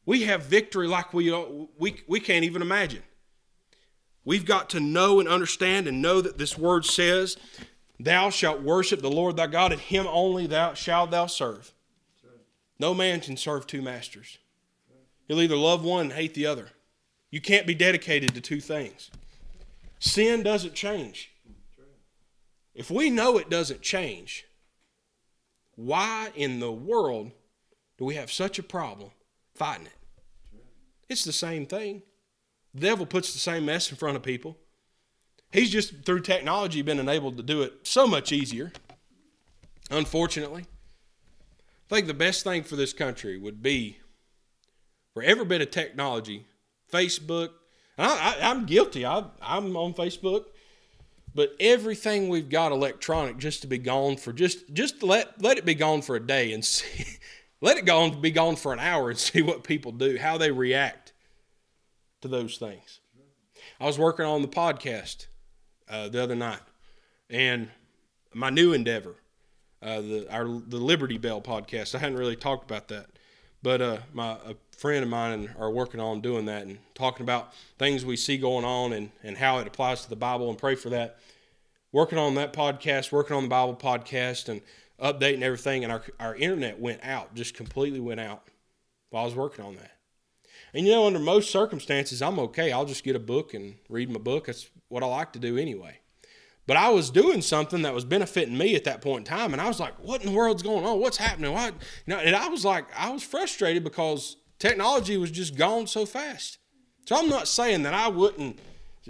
[0.05, 1.31] We have victory like we,
[1.77, 3.03] we, we can't even imagine.
[4.23, 7.37] We've got to know and understand and know that this word says,
[7.99, 11.71] Thou shalt worship the Lord thy God, and him only thou shalt thou serve.
[12.79, 14.37] No man can serve two masters.
[15.27, 16.69] You'll either love one and hate the other.
[17.31, 19.11] You can't be dedicated to two things.
[19.99, 21.31] Sin doesn't change.
[22.73, 24.45] If we know it doesn't change,
[25.75, 27.31] why in the world
[27.97, 29.11] do we have such a problem
[29.53, 29.93] fighting it?
[31.09, 32.01] It's the same thing.
[32.73, 34.57] The devil puts the same mess in front of people.
[35.51, 38.73] He's just through technology been enabled to do it so much easier.
[39.89, 40.65] Unfortunately,
[41.89, 43.99] I think the best thing for this country would be
[45.13, 46.45] for every bit of technology,
[46.91, 47.49] Facebook.
[47.97, 49.05] I, am guilty.
[49.05, 50.45] I, I'm on Facebook,
[51.33, 55.63] but everything we've got electronic just to be gone for just just let let it
[55.63, 57.05] be gone for a day and see
[57.65, 60.37] Let it go on, be gone for an hour and see what people do, how
[60.37, 61.13] they react
[62.21, 62.99] to those things.
[63.81, 65.25] I was working on the podcast
[65.89, 66.59] uh, the other night,
[67.27, 67.69] and
[68.35, 69.15] my new endeavor,
[69.81, 71.95] uh, the our the Liberty Bell podcast.
[71.95, 73.07] I hadn't really talked about that,
[73.63, 77.51] but uh, my a friend of mine are working on doing that and talking about
[77.79, 80.75] things we see going on and and how it applies to the Bible and pray
[80.75, 81.17] for that.
[81.91, 84.61] Working on that podcast, working on the Bible podcast, and
[85.01, 88.49] updating everything, and our our internet went out, just completely went out
[89.09, 89.91] while I was working on that.
[90.73, 92.71] And you know, under most circumstances, I'm okay.
[92.71, 94.47] I'll just get a book and read my book.
[94.47, 95.99] That's what I like to do anyway.
[96.67, 99.61] But I was doing something that was benefiting me at that point in time, and
[99.61, 100.99] I was like, "What in the world's going on?
[100.99, 101.71] What's happening?" You
[102.07, 106.57] know, and I was like, I was frustrated because technology was just gone so fast.
[107.05, 108.59] So I'm not saying that I wouldn't.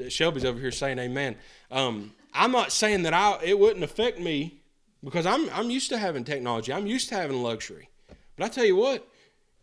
[0.10, 1.38] Shelby's over here saying Amen.
[1.72, 4.62] Um, I'm not saying that I it wouldn't affect me
[5.06, 6.74] because I'm I'm used to having technology.
[6.74, 7.90] I'm used to having luxury.
[8.36, 9.08] But I tell you what,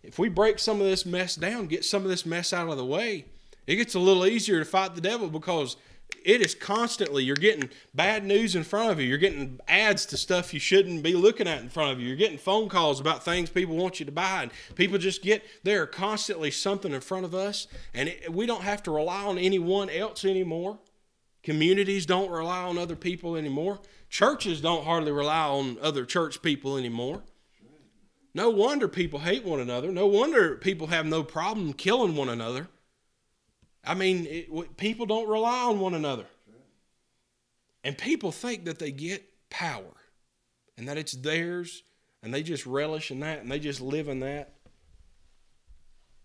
[0.02, 2.78] if we break some of this mess down, get some of this mess out of
[2.78, 3.26] the way,
[3.66, 5.76] it gets a little easier to fight the devil because
[6.24, 9.06] it is constantly you're getting bad news in front of you.
[9.06, 12.06] You're getting ads to stuff you shouldn't be looking at in front of you.
[12.06, 14.44] You're getting phone calls about things people want you to buy.
[14.44, 17.66] And people just get there constantly something in front of us.
[17.94, 20.78] And it, we don't have to rely on anyone else anymore
[21.42, 26.76] communities don't rely on other people anymore churches don't hardly rely on other church people
[26.76, 27.22] anymore
[28.34, 32.68] no wonder people hate one another no wonder people have no problem killing one another
[33.84, 36.26] I mean, it, people don't rely on one another.
[37.84, 39.96] And people think that they get power
[40.76, 41.82] and that it's theirs
[42.22, 44.54] and they just relish in that and they just live in that.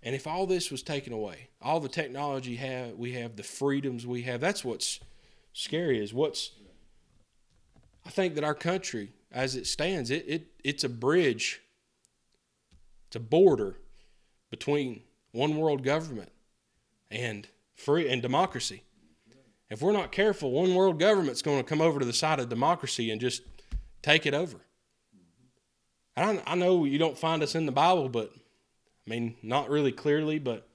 [0.04, 4.06] And if all this was taken away, all the technology have we have, the freedoms
[4.06, 5.00] we have, that's what's
[5.54, 6.52] scary is what's
[8.06, 11.62] I think that our country as it stands, it, it it's a bridge,
[13.08, 13.78] it's a border
[14.50, 16.32] between one world government
[17.12, 18.84] and free and democracy.
[19.70, 22.48] If we're not careful, one world government's going to come over to the side of
[22.48, 23.42] democracy and just
[24.02, 24.58] take it over.
[26.16, 28.32] I, I know you don't find us in the Bible, but
[29.08, 30.68] I mean, not really clearly, but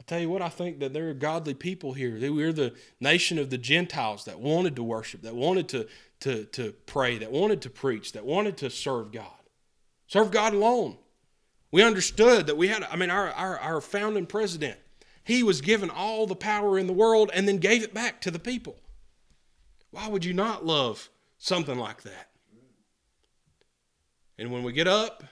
[0.00, 2.18] I tell you what, I think that there are godly people here.
[2.32, 5.86] We're the nation of the Gentiles that wanted to worship, that wanted to,
[6.20, 9.30] to, to pray, that wanted to preach, that wanted to serve God.
[10.08, 10.98] Serve God alone.
[11.70, 14.78] We understood that we had, I mean, our, our, our founding president
[15.26, 18.30] he was given all the power in the world and then gave it back to
[18.30, 18.76] the people.
[19.90, 22.28] Why would you not love something like that?
[24.38, 25.24] And when we get up,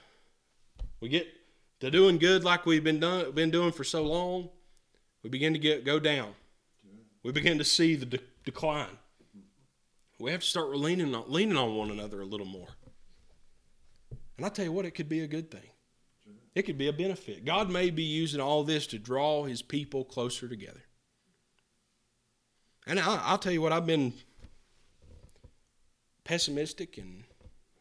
[0.99, 1.27] we get
[1.79, 4.49] to doing good like we've been done, been doing for so long,
[5.23, 6.33] we begin to get go down.
[7.23, 8.97] We begin to see the de- decline.
[10.19, 12.67] We have to start leaning on, leaning on one another a little more.
[14.37, 15.69] And I tell you what, it could be a good thing.
[16.53, 17.43] It could be a benefit.
[17.43, 20.83] God may be using all this to draw his people closer together.
[22.87, 24.13] And I, will tell you what, I've been
[26.23, 27.23] pessimistic and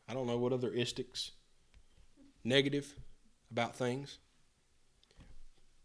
[0.08, 1.30] I don't know what other istics,
[2.42, 2.94] negative
[3.54, 4.18] about things.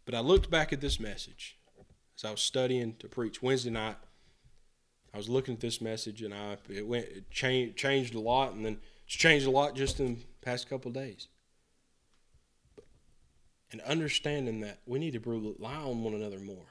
[0.04, 1.56] But I looked back at this message
[2.18, 3.96] as I was studying to preach Wednesday night.
[5.14, 8.54] I was looking at this message and I it went it changed changed a lot
[8.54, 11.28] and then it's changed a lot just in the past couple days
[13.70, 16.66] and understanding that we need to rely on one another more,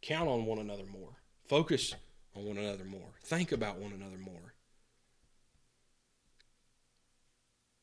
[0.00, 1.10] count on one another more,
[1.48, 1.92] focus
[2.36, 4.54] on one another more, think about one another more.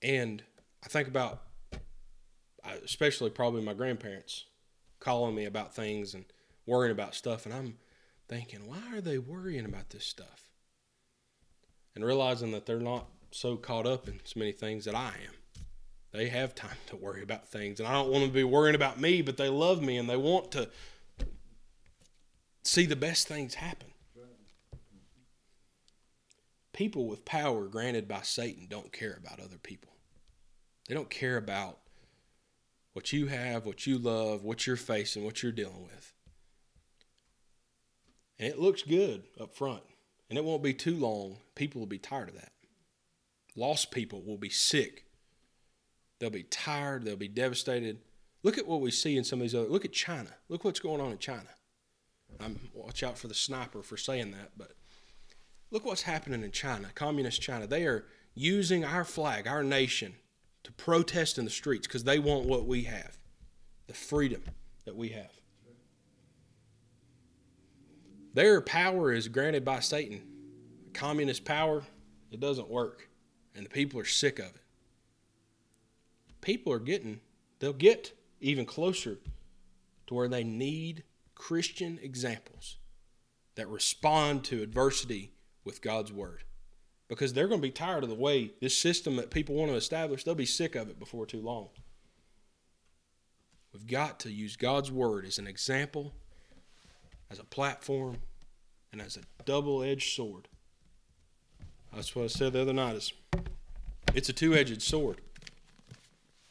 [0.01, 0.43] And
[0.83, 1.41] I think about,
[2.83, 4.45] especially probably my grandparents
[4.99, 6.25] calling me about things and
[6.65, 7.77] worrying about stuff, and I'm
[8.27, 10.45] thinking, why are they worrying about this stuff?
[11.95, 15.63] And realizing that they're not so caught up in so many things that I am.
[16.11, 17.79] They have time to worry about things.
[17.79, 20.09] And I don't want them to be worrying about me, but they love me and
[20.09, 20.69] they want to
[22.63, 23.87] see the best things happen.
[26.73, 29.90] People with power granted by Satan don't care about other people.
[30.91, 31.77] They don't care about
[32.91, 36.11] what you have, what you love, what you're facing, what you're dealing with.
[38.37, 39.83] And it looks good up front.
[40.29, 41.37] And it won't be too long.
[41.55, 42.51] People will be tired of that.
[43.55, 45.05] Lost people will be sick
[46.19, 47.05] They'll be tired.
[47.05, 47.99] They'll be devastated.
[48.43, 49.69] Look at what we see in some of these other.
[49.69, 50.29] Look at China.
[50.49, 51.47] Look what's going on in China.
[52.37, 54.73] I'm watch out for the sniper for saying that, but
[55.71, 57.65] look what's happening in China, communist China.
[57.65, 60.13] They are using our flag, our nation,
[60.63, 63.17] to protest in the streets because they want what we have,
[63.87, 64.43] the freedom
[64.85, 65.31] that we have.
[68.33, 70.21] Their power is granted by Satan.
[70.93, 71.83] Communist power,
[72.31, 73.09] it doesn't work,
[73.55, 74.61] and the people are sick of it.
[76.41, 77.21] people are getting,
[77.59, 79.19] they'll get even closer
[80.07, 81.03] to where they need
[81.35, 82.77] Christian examples
[83.55, 85.31] that respond to adversity
[85.63, 86.43] with God's word.
[87.11, 89.75] Because they're going to be tired of the way this system that people want to
[89.75, 91.67] establish, they'll be sick of it before too long.
[93.73, 96.13] We've got to use God's word as an example,
[97.29, 98.19] as a platform,
[98.93, 100.47] and as a double edged sword.
[101.93, 102.95] That's what I said the other night.
[102.95, 103.11] Is
[104.15, 105.19] it's a two edged sword.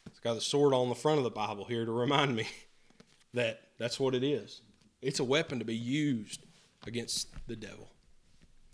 [0.05, 2.47] It's got the sword on the front of the Bible here to remind me
[3.33, 4.61] that that's what it is.
[5.01, 6.45] It's a weapon to be used
[6.85, 7.89] against the devil.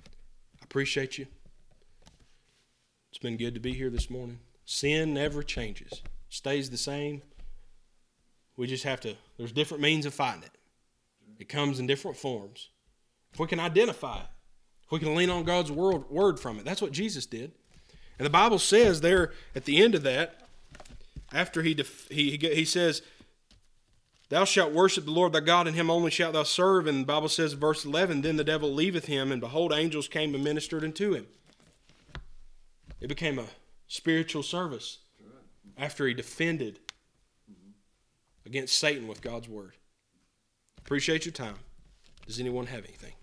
[0.06, 1.28] I appreciate you.
[3.10, 4.40] It's been good to be here this morning.
[4.66, 7.22] Sin never changes, stays the same.
[8.58, 10.52] We just have to, there's different means of fighting it.
[11.40, 12.70] It comes in different forms.
[13.34, 14.28] If we can identify it,
[14.84, 17.52] if we can lean on God's word, word from it, that's what Jesus did.
[18.18, 20.48] And the Bible says there at the end of that,
[21.32, 23.02] after he, def- he, he says,
[24.30, 26.88] Thou shalt worship the Lord thy God, and him only shalt thou serve.
[26.88, 30.36] And the Bible says, verse 11, Then the devil leaveth him, and behold, angels came
[30.36, 31.28] and ministered unto him.
[33.00, 33.46] It became a
[33.88, 35.00] spiritual service
[35.78, 36.80] after he defended
[38.46, 39.74] against Satan with God's word.
[40.78, 41.58] Appreciate your time.
[42.26, 43.14] Does anyone have anything?